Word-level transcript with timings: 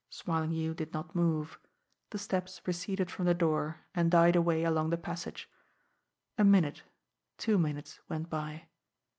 Smarlinghue 0.09 0.73
did 0.73 0.93
not 0.93 1.13
move. 1.13 1.59
The 2.09 2.17
steps 2.17 2.59
receded 2.65 3.11
from 3.11 3.27
the 3.27 3.35
door, 3.35 3.81
and 3.93 4.09
died 4.09 4.35
away 4.35 4.63
along 4.63 4.89
the 4.89 4.97
passage. 4.97 5.47
A 6.39 6.43
minute, 6.43 6.81
two 7.37 7.59
minutes 7.59 7.99
went 8.09 8.27
by. 8.27 8.67